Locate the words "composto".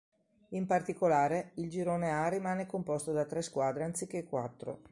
2.65-3.11